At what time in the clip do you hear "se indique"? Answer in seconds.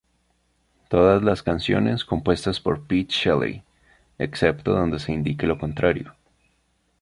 4.97-5.45